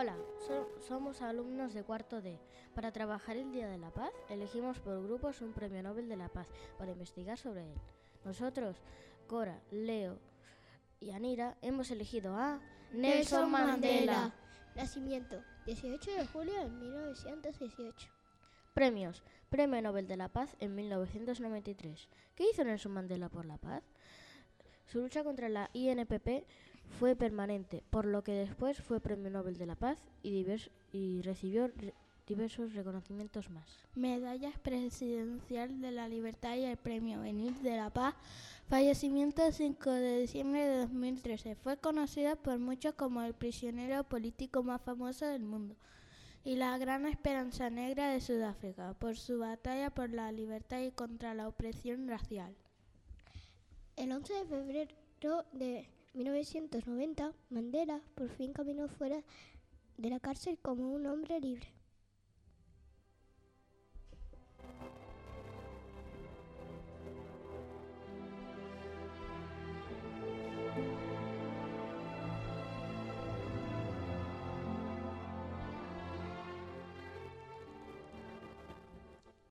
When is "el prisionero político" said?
43.22-44.62